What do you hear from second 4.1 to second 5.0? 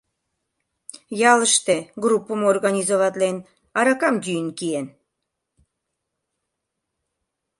йӱын киен.